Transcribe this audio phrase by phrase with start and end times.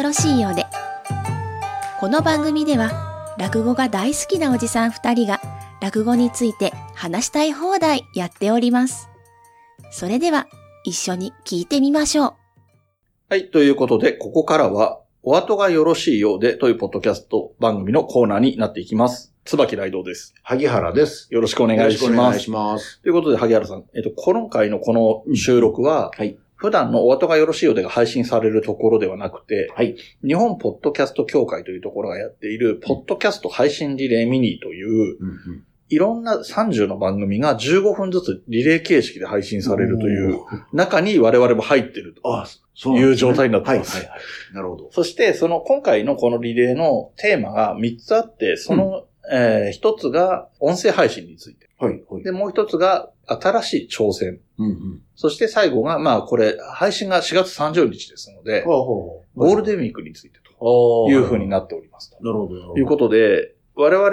[0.00, 0.64] よろしいようで。
[1.98, 5.42] この番組では、落語が大好きなおじさん二人が、
[5.82, 9.10] 落語について話したい放題やっております。
[9.90, 10.46] それでは、
[10.84, 12.32] 一緒に聞いてみましょう。
[13.28, 13.50] はい。
[13.50, 19.34] ということで、ここからは、お後がよろしいようでというポッドキャスト番組のコーナーになっていきます。
[19.44, 20.32] 椿雷道です。
[20.42, 21.28] 萩原です。
[21.30, 22.04] よろしくお願いします。
[22.04, 23.02] よろくお願いします。
[23.02, 24.94] ということで、萩原さん、えっと、今回のこ
[25.28, 26.38] の収録は、はい。
[26.60, 29.96] 普段のお後がよろしいようでが配信されるところではなくて、はい。
[30.22, 40.38] 日本ポッドキャスト協会というところがやっている、ポッドキャスト配信リレーミニという、うんいろんな30の番組が15分ずつリレー形式で配信されるという。
[40.72, 42.46] 中に我々も入ってると。
[42.96, 44.16] いう状態になってますはい、はい、は
[44.52, 44.54] い。
[44.54, 44.88] なるほど。
[44.92, 51.69] そして、その今回のこのリレーのテーマが3つあって、その、えー1つが音声配信について。
[51.80, 52.22] はい、はい。
[52.22, 54.40] で、もう1つが新しい挑戦。
[54.58, 55.02] うんうん。
[55.16, 62.16] そして最後が、まあこれ、配信が4月30日ですので、ほゴールデンンウィークについてという風になっております。
[62.20, 62.72] なるほど。
[62.74, 64.10] ということで、我々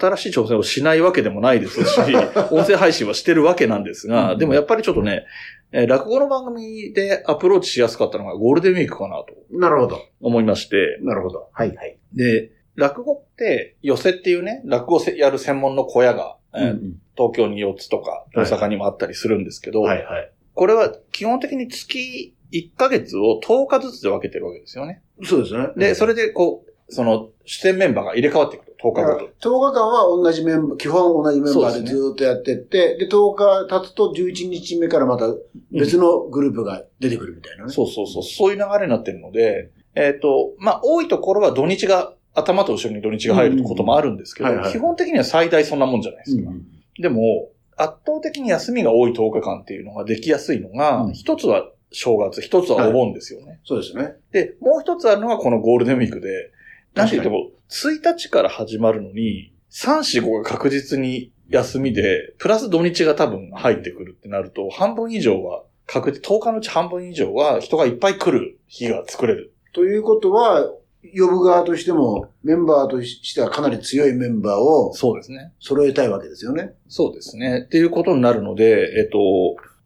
[0.00, 2.00] 新しい挑戦をしないわけでもないですし、
[2.52, 5.26] 音声配信はしてるわけなんですが、うんでもやっぱりちょっとね、
[5.72, 9.98] えー落語の番組でアプローチしやすかったのがゴールデンウィークかなとなるほど。
[10.20, 11.48] 思いまして、なるほど。
[11.52, 11.98] はい、はい。
[12.14, 20.32] で、落語って、寄せっていうね、落語をやる専門の小屋が、えーうん東京に4つとか、大阪にもあったりするんですけど、はい、はい。
[20.54, 25.02] これは基本的に月1ヶ月を10日ずつで分けてるわけですよね。
[25.24, 25.68] そうですね。
[25.76, 29.24] で、それでこう、その、出演メンバーが入れ替わっていくと、10日ごと。
[29.40, 35.26] 10日間は同じメンバー、基本同じメンバーでずーっとやってって、で、10日経つと11日目からまた
[35.72, 37.72] 別のグループが出てくるみたいなね。
[37.72, 46.50] そうそうそう、そういう流れになってるので、えっ、と、まあ、多いところは土日が、頭と後ろに土日が入ることもあるんですけど、基本的には最大そんなもんじゃないですか。
[46.50, 46.66] うん
[47.00, 53.60] でも、圧倒的に休みが多い10日間っていうのができやすいのが、うん一つは正月、一つはお盆ですよね。
[53.64, 54.14] そうですね。
[54.32, 56.50] で、もう一つあるのがこのゴールデンウィークで、
[56.94, 69.54] なんて言っても、1日から始まるのに、3、4、5が確実に休みで、プラス土日が多分入ってくるってなると、半分以上は、確実、10日のうち半分以上は人がいっぱい来る日が作れる。
[69.72, 70.70] ということは、
[71.16, 75.52] 呼ぶ側としても、メンバーとしてはかなり強いメンバーをそうですね。
[75.60, 76.74] 揃えたいわけですよね。
[76.88, 77.64] そうですね。
[77.66, 79.18] っていうことになるので、えっと、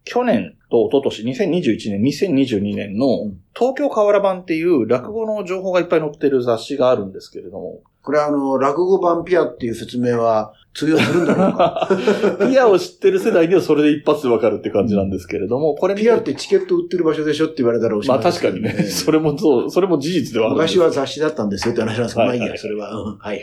[0.04, 11.88] 去年と一昨年、2021年、2022年のうん東京河原版っていう落語の情報がいっぱい載ってる雑誌があるんですけれども、これはあの、落語版ピアっていう説明は通用するんだろうか？
[12.50, 22.94] ピアを知ってる世代にはそれで一発でわかるって感じなんですけれども、 これピアってチケット売ってる場所でしょって言われたらおしままあいです確かにね、それもそう、それも事実ではある昔は雑誌だったんですよって話なんですけど、はいまあいいや、それは。
[22.94, 23.40] うんはい。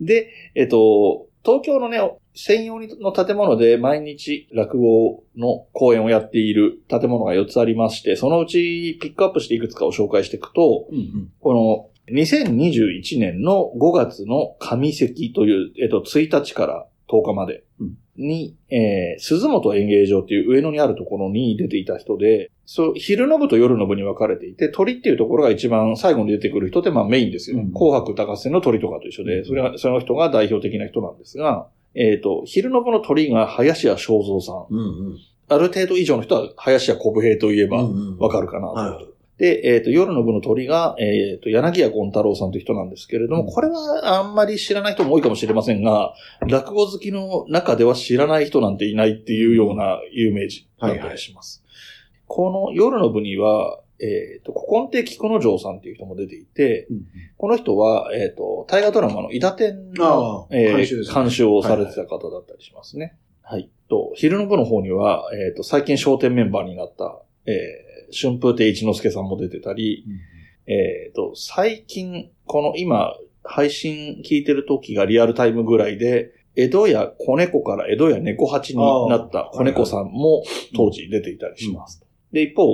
[0.00, 1.98] で、えっと、東京のね、
[2.34, 17.64] 専用の建物で毎日落語の公演をやっている建物が4つありまして、そのうちピックアップしていくつかを紹介していくと、うんうんこの2021年の5月の上関という、えっと、1日から10日まで
[18.16, 27.62] に、えー、鈴本演芸場っていう上野にあるところに出ていた人で、そう、昼の部と夜の部に分かれていて、鳥っていうところが一番最後に出てくる人ってまあメインですよね。
[27.62, 34.66] うん紅白歌合戦の鳥とかと一緒で、それが、その人が代表的な人なんですが、えっ、と、昼の部の鳥が林家正蔵さん。
[34.70, 35.18] うんうん。
[35.48, 38.74] ある程度以上の人は林家小武平といえばうんうんわかるかなと。
[38.74, 39.06] はい。
[39.38, 51.62] で、えっ、と、夜の部の鳥が、えっ、と、柳家権太郎さんという人なんですけれども、うんこれはあんまり知らない人も多いかもしれませんが、落語好きの中では知らない人なんていないっていうような有名人だったりします。
[52.26, 57.06] この夜の部には、えっ、と、古今亭菊之丞さんっていう人も出ていて、うん
[57.36, 63.16] この人は、えっ、と、大河ドラマの伊達天あのあ、えー監修をされてた方だったりしますね。
[63.42, 63.70] はい。
[63.88, 70.04] と、昼の部の方には、えっ、と、最近商店メンバーになった、えー、春風亭一之輔さんも出てたり、
[70.66, 80.42] えっ、と、最近、この今、配信聞いてる時がリアルタイムぐらいで、江戸屋子猫から江戸屋猫八になった子猫さんも
[80.74, 82.04] 当時出ていたりします。
[82.32, 82.64] で、一方、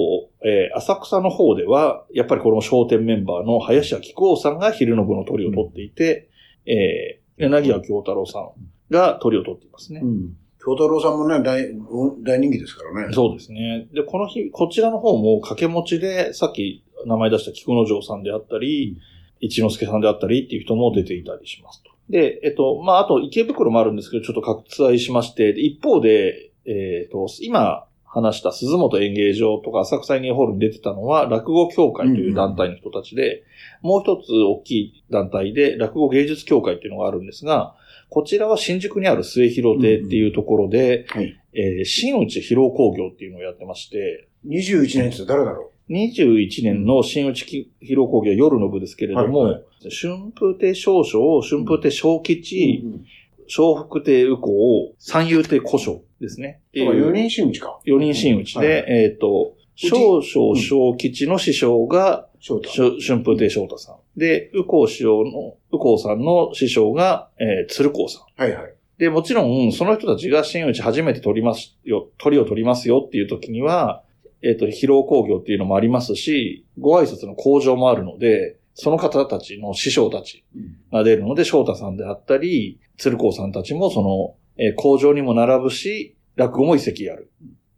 [0.43, 6.29] えー浅草の方では、やっぱりこの商店メンバーの林家木久扇さんが昼の部の鳥を取っていて、
[6.67, 8.51] えー柳家京太郎さん
[8.91, 10.01] が鳥を取っていますね。
[10.03, 10.37] うん。
[10.65, 11.75] 京太郎さんもね、大、
[12.23, 13.13] 大人気ですからね。
[13.13, 13.87] そうですね。
[13.93, 18.97] で、この日、こちらの方も掛け持ちで、さっき名前出した菊之丞さんであったり、
[19.41, 21.91] 一之輔さんであったりっていう人も出ていたりしますと。
[22.09, 33.45] で、えっと、まあ、あと池袋もあるんですけど、ちょっと割愛しまして、で一方で、えっと、今話した鈴本演芸場とか浅草演芸ホールに出てたのは、落語協会という団体の人たちで、
[33.83, 37.75] もう一つ大きい団体で、落語芸術協会っていうのがあるんですが、
[38.15, 41.37] こちらは新宿にある末広亭っていうところで、はい。
[41.53, 47.45] えー新内広工業っていうのをやってまして、21年って誰だろ21年の新内
[47.83, 53.05] 披露講義は夜の部ですけれども、はいは春風亭少将、春風亭小吉、うん
[53.47, 56.63] 笑福亭右近、三遊亭古書ですね。
[56.75, 57.81] そうか、4人真打ちか。
[57.85, 62.69] 四人真打ちで、はいえっ、と、少将小吉の師匠が、翔太。
[63.01, 64.19] 春風亭昇太さん。
[64.19, 68.23] で、右近師匠の、右近さんの師匠が、えー、鶴光さん。
[68.37, 68.75] はいはい。
[68.99, 74.03] で、もちろん、その人たちが真打ち初めて取りますよ、取りを取りますよっていう時には、
[74.43, 80.45] えっ、と、披露工業っていうのもありますし、ご挨拶の向上もあるので、その方たちの師匠たち
[80.93, 87.31] が出るので、翔太さんであったり、鶴光さんたちもその、えー工場にも並ぶし、落語も一席やる。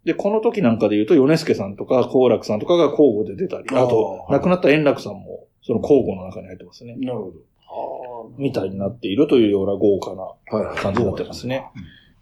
[0.07, 6.95] で、この時なんかで言うと、米助さんとか、好楽さんとかが交互で出たり、あと、亡くなった円楽さんも、その交互の中に入ってますね。
[6.95, 8.31] なるほど。
[8.39, 10.77] みたいになっているというような豪華な。
[10.77, 11.67] 感じになってますね。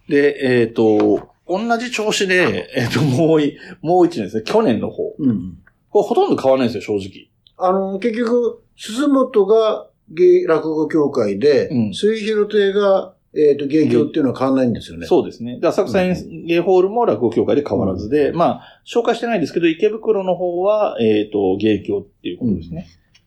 [0.09, 5.15] で、えっ、と、同じ調子で、 えっ、と、もうい、もう一年ですね、去年の方。
[5.19, 5.59] うん。
[5.91, 7.29] これほとんど変わらないんですよ、正直。
[7.59, 15.07] あの、結局、鈴本が芸落語協会で、うん水広亭が、えっ、と、芸協っていうのは変わらないんですよね。
[15.07, 15.59] そうですね。
[15.59, 22.87] で、浅草演芸ホールも落語協会で変わらずで、まあ、紹介してないですけど、池袋の方は、えっ、と、芸協っていうことですね。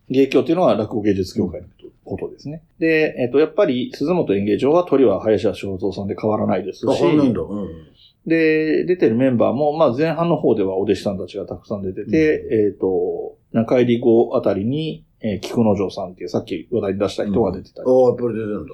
[0.10, 1.68] 芸協っていうのは落語芸術協会の
[2.06, 2.64] ことですね。
[2.80, 7.42] で、えっ、と、やっぱり、鈴本演芸場は鳥は林家正蔵さんで変わらないですし、あ変わらないんだ。
[7.42, 7.68] うん。
[8.26, 17.90] で、出てるメンバーも、まあ前半の方ではお弟子さんたちがたくさん出てて、えっ、と、中入り後あたりに、えー菊之丞さんっていうさっき話題に出した人が出てたり。
[17.90, 18.74] ああ、やっぱり出てるんだ。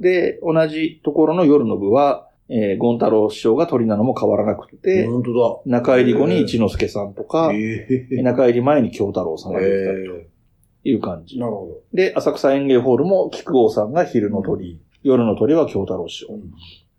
[0.00, 5.32] で、同じところの夜の部は、えー、ゴン太郎師匠が鳥なのも変わらなくて、本当
[5.66, 7.28] 中入り後に一之輔さんとだ。
[7.28, 11.38] か、ええ中入り前に京太郎さんが出てたりという感じ。
[11.38, 16.38] なるほで、浅草園芸ホールも菊王さんが昼の鳥、夜の鳥は京太郎師匠ど。。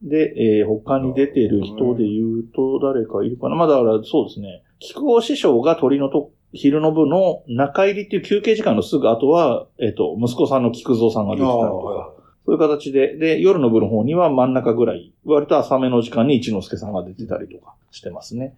[0.01, 3.56] で、えー他に出てる人で言うと誰かいるかな。
[3.56, 4.63] まあだそうですね。
[4.80, 12.13] 菊王師匠が鳥のと、昼の部の中入りっていう休憩時間のすぐ後は、えっ、と、息子さんの菊蔵さんが出てたりとか、
[12.46, 18.56] そういう形で、で、夜の部の方には真ん中ぐらい、割と浅めの時間に一之輔さんが出てたりとかしてますね。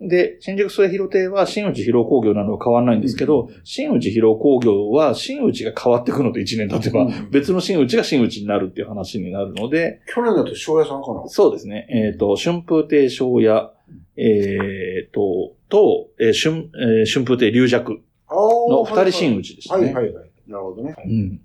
[0.00, 11.28] で、新宿末広亭は新内披露工業なのは変わらないんですけど、新内披露工業は新内が変わっていくのと1年経てば、うん別の新内が新内になるっていう話になるので、去年だと庄屋さんかな？
[11.28, 11.86] そうですね。
[11.90, 13.70] えっ、と、春風亭昇也、
[14.16, 16.70] えっ、と、と、えー春、
[17.00, 19.86] えー春風亭龍尺のの二人真打ちでしたね。
[19.86, 20.30] はいはいはい。
[20.46, 20.94] なるほどね。
[21.04, 21.40] うん。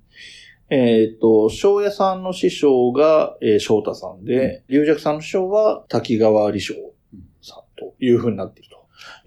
[0.71, 6.73] えっ、と、翔也さんの師匠が、えー翔太さんで、龍尺さんの師匠は滝川李翔
[7.41, 8.77] さんという風になっていると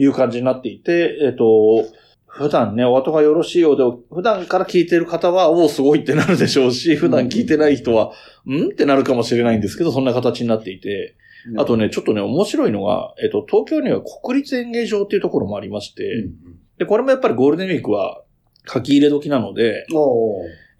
[0.02, 1.84] いう感じになっていて、えっ、と、
[2.26, 3.82] 普段ね、お後がよろしいようで、
[4.14, 8.12] 普段から聞いてる方は、おお、すごいってなるでしょうし、普段聞いてない人は、
[8.46, 8.68] ん？
[8.68, 11.14] ってなるかもしれないんですけど、そんな形になっていて、
[11.58, 16.34] あとね、ちょっとね、面白いのが、えっ、と、東京には国立演芸場っていうところもありまして、うん
[16.78, 18.22] で、これもやっぱりゴールデンウィークは
[18.66, 19.86] 書き入れ時なので、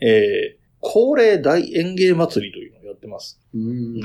[0.01, 3.41] えー、恒例大演芸祭りというのをやってます。
[3.55, 4.01] うん。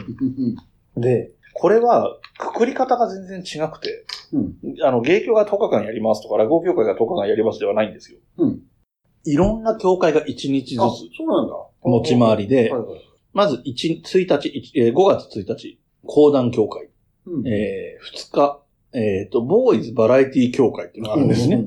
[0.96, 4.54] で、これは、くくり方が全然違くて、うん
[4.84, 8.20] あの、芸協が10日間やりますとか、落語協会が10日間やりますではないんですよ。
[8.38, 8.60] うん
[9.30, 11.54] いろんな協会が1日ずあ、つそうなんだ。
[11.82, 13.02] 持ち回りではい、はい
[13.34, 16.90] まず1、1日、一えー5月1日、講談協会。
[17.28, 18.62] うんえー、2日、
[18.94, 21.66] えっ、と、ボーイズバラエティ協会っていうのがあるんですね。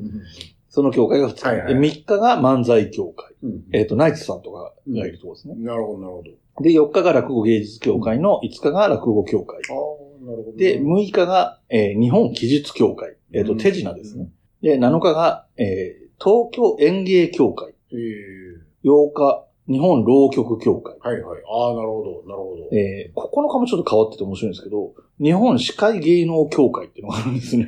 [0.69, 1.47] その協会が2日。
[1.47, 3.35] はいはいで3日が漫才協会。
[3.43, 5.55] うんえっ、と、ナイツさんとかがいるところですね。
[5.59, 6.63] なるほど、なるほど。
[6.63, 9.61] で、4日が落語芸術協会の5日が落語協会。
[9.71, 10.57] ああ、なるほど。
[10.57, 13.17] で、6日が、えー日本記述協会。
[13.33, 14.29] えっ、と、うん手品ですね。
[14.63, 17.73] で、7日が、えー東京演芸協会。
[17.93, 20.97] ええ8日、日本浪曲協会。
[21.01, 21.43] はいはい。
[21.49, 22.77] ああ、なるほど、なるほど。
[22.77, 27.67] えー9日もちょっと変わってて面白いんですけど、日本司会芸能協会っていうのがあるんですね。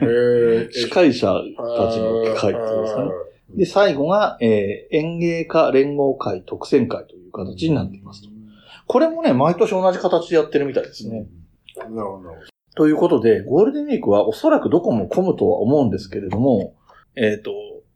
[0.72, 3.10] 司会 者たちの会っていうんですかね。
[3.54, 8.28] で、最後が、えー演芸家連合会特選会という形になっていますと。
[8.88, 11.26] これもね、毎年同じ形でやってるみたいですね。
[11.76, 12.30] なるほど。
[12.74, 16.74] ということで、ゴールデンウィークはおそらくどこも混むとは思うんですけれども、
[17.14, 17.52] えっ、と、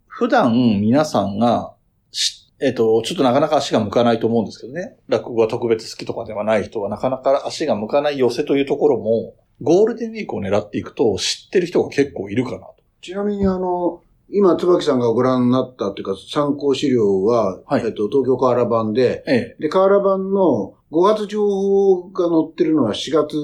[0.06, 1.74] 普段皆さんが
[2.12, 4.96] し、えっ、と、ちょっとなかなか足が向かないと思うんですけどね。
[5.08, 12.74] 落語が特別好きとかではない人はなかなか足が向かない寄せというところも、ゴールデンウィークを狙っていくと知ってる人が結構いるかなと。
[13.02, 19.56] ちなみにあの、今、椿さんがご覧になったっていうか、参考資料は、はいえっと、東京河原版で、ええ。
[19.60, 23.36] で、河原版の5月情報が載ってるのは4月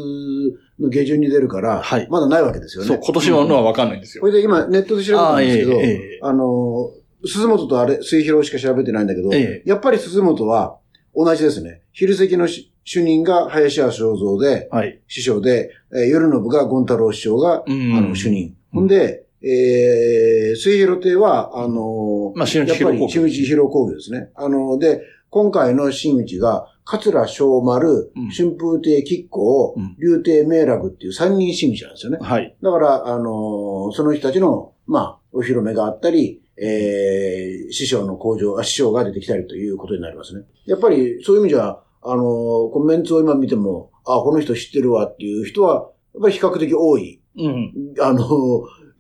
[0.81, 2.89] の下旬に出るから、はいまだないわけですよね。
[2.89, 4.27] そう、今年ののはわかんないんですよこ。
[4.27, 6.91] れで今、ネットで調べたんですけど、あ,、あええええの、
[7.27, 10.79] 鈴本とあれ、水広しか調べてないんだけど、ええやっぱり鈴本は
[11.15, 11.83] 同じですね。
[11.93, 15.01] 昼席のし主任が林家正蔵で、はい。
[15.07, 18.57] 師匠で、えー夜の部が権太郎師匠が、うんあの、主任。
[18.73, 23.09] ほんで、えー、末広亭は、あのーまあ、やっぱり。
[23.09, 24.31] 新内広工業ですね。
[24.35, 32.19] あの、で、今回の新内が、桂小丸、うん春風亭吉光、うん竜亭明楽っていう三人新内なんですよね。
[32.21, 32.57] はい。
[32.63, 40.45] だから、あのーその人たちの、まあ、お披露目があったり、えー、師匠の工場、あ師匠が出てきたりということになりますね。
[40.65, 47.73] やっぱり、そういう意味じゃ、あのーコメントを今見ても、あ、この人知ってるわっていう人は、やっぱり比較的多い、うん。
[48.01, 48.29] あのー、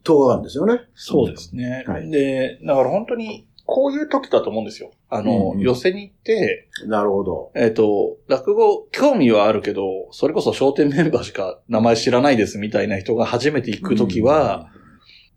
[0.04, 0.80] 東画館ですよね。
[0.94, 1.84] そうですね。
[1.86, 4.90] はいで、だから本当に、こういう時だと思うんですよ。
[5.08, 7.52] あの、うんうん寄せに行って、なるほど。
[7.54, 14.71] えっ、と、落語、興味はあるけど、それこそ笑点メンバーしか名前知らないですみたいな人が初めて行くときは、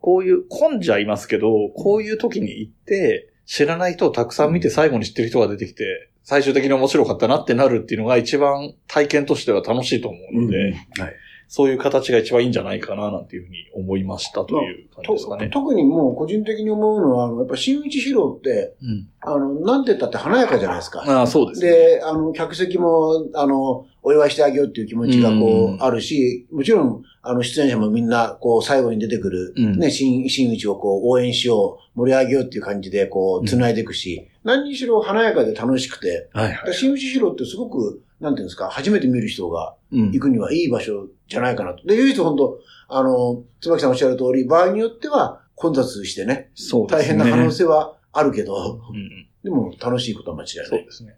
[0.06, 11.14] こういう、混んじゃいますけど、こういう時に行って、知らない人をたくさん見て最後に知ってる人が出てきて、最終的に面白かったなってなるっていうのが一番体験としては楽しいと思うので、はい。
[11.48, 15.50] そういう形が一番いいんじゃないかななんていうふうに思いましたという感じですかね。
[15.50, 19.08] 特にもう個人的に思うのは、やっぱ新内披露って、うん。
[19.22, 21.02] あの、なんて言ったって華やかじゃないですか。
[21.02, 21.70] ああ、そうですね。
[21.72, 36.74] で、あの、客席も、あの、お祝いしてあげようっていう気持ちがこうあるし、もちろん、あの、出演者もみんな、こう、最後に出てくる、うんね、新、新内をこう、応援しよう、盛り上げようっていう感じで、こう、繋いでいくし、何にしろ華やかで楽しくて、はいはい。
[36.76, 41.84] 新内披露ってすごく、なんていうんですか、初めて見る人がうん行くにはいい場所じゃないかなと。
[41.88, 42.60] で、唯一本当
[42.90, 47.18] あの、椿さんおっしゃる通り、場合によっては混雑してね、そうですね。
[47.18, 49.28] 大変な可能性はあるけど、うん。
[49.46, 50.66] でも楽しいことは間違いない。
[50.68, 51.16] そうですね。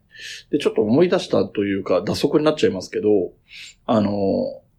[0.52, 3.32] で、ちょっと思い出したというか、脱足になっちゃいますけど、
[3.86, 4.12] あの、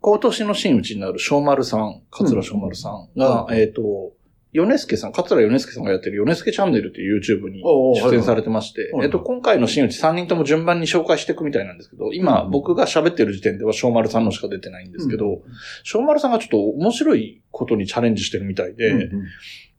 [0.00, 3.54] 今年の真打ちになる小丸さん、桂小丸さんが、うん。
[3.56, 4.12] えっ、と、
[4.52, 7.62] 米助さん、桂米助さんがやってる米助チャンネルっていう YouTube に
[8.02, 12.50] 出演されてまして、えっと、今回の真打ち3人とも順番に紹介していくみたいなんですけど、今、うん。
[12.50, 15.40] 僕が喋ってる時点では小丸さんのしか出てないんですけど、
[15.84, 19.08] 小丸さんがちょっと面白いことにチャレンジしてるみたいで、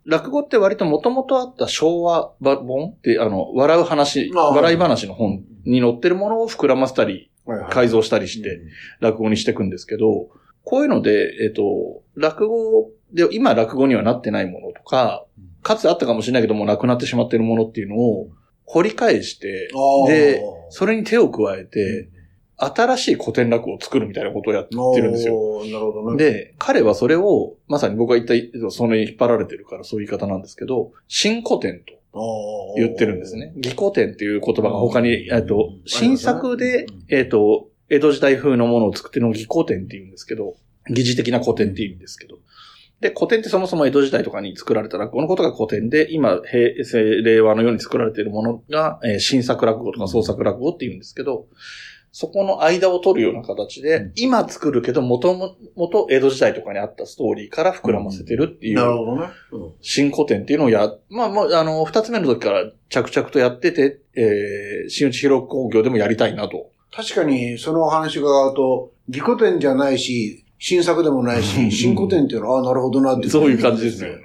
[0.10, 7.30] 落語って割と元々あった昭和本って、あの、笑う話、笑い話の本に載ってるものを膨らませたり、
[7.70, 8.60] 改造したりして、
[9.00, 10.30] 落語にしていくんですけど、
[10.64, 15.26] こういうので、えっ、と、落語で、今落語にはなってないものとか、
[15.62, 18.30] かつてあったかもしれないけども、なくなってしまっているものっていうのを
[18.66, 19.70] 掘り返して、
[20.08, 22.10] で、それに手を加えて、
[22.60, 25.64] 新しい古典落語を作るみたいなことをやってるんですよ。
[25.66, 26.18] なるほどね。
[26.18, 31.94] で、彼はそれを、まさに僕が言った、その引っ張られてるからそういう言い方なんですけど、新古典と
[32.76, 33.54] 言ってるんですね。
[33.56, 40.56] 義古典っていう言葉が他に、うんえっと、新作でうん、えっと、江戸時代風のものを作ってるのを義古典って言うんですけど、
[40.90, 42.38] 疑似的な古典って言うんですけど。
[43.00, 51.48] で、古典ってそもそも江戸時代とかに作られた落語のことが古典で、今、平成、令和のように作られているものが、えー新作落語とか創作落語って言うんですけど、
[52.12, 54.12] そこの間を取るような形で、うん。
[54.16, 55.34] 今作るけど、もと
[55.76, 59.28] もと江戸時代とかにあったストーリーから膨らませてるっていう、なるほどね。
[59.52, 59.72] うん。
[59.82, 66.72] 新古典っていうのをや、まあ、まあ、あの、二つ目の時から着々とやってて、えー、新内広工業でもやりたいなと。
[66.92, 71.44] 確かに、そのお話が伺うと、義古典じゃないし、新作でもないうん。
[71.44, 73.30] し、新古典っていうのは、ああ、なるほどなって。
[73.30, 74.24] そういう感じですよね。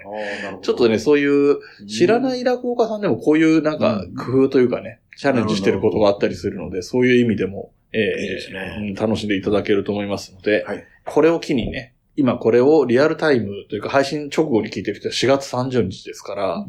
[0.63, 4.15] ちょっとね、そういう、知らない落語家さんでもこういうなんかうん。
[4.17, 8.77] 工夫というかね、チャレンジしてることがあったりするので、そういう意味でも、えーいいですね。
[8.79, 10.85] うん楽しんでいただけると思いますので、はい。
[11.05, 16.67] これを機にね、今これをリアルタイムというか配信直後に聞いてる人は4月30日ですから、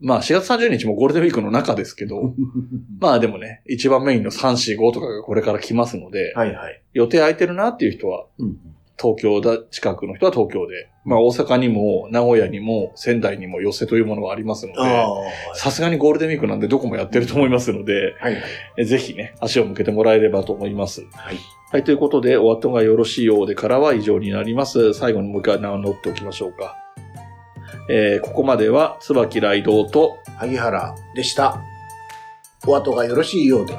[0.00, 2.34] まあ4月30日もゴールデンウィークの中ですけど、
[3.00, 6.82] まあでもね、一番メインの3、4、5とかがこれから来ますので、はいはい。
[6.92, 8.56] 予定空いてるなっていう人は、うん
[9.00, 15.06] 東京だ、近くの人は東京で、まあ大阪にも名古屋にも仙台にも寄せというものがありますので、
[15.54, 18.30] さすがにゴールデンウィークなんでどこもやってると思いますので、は
[18.78, 21.02] いぜひね、足を向けてもらえればと思います。
[21.12, 21.36] はい。
[21.70, 24.94] はい、ということで、お後がよろしいようでからは以上になります。
[24.94, 26.76] 最後にもう一回名を乗っておきましょうか。
[27.90, 31.62] えー、ここまでは、椿雷道と、萩原でした。
[32.66, 33.74] お後がよろしいようで。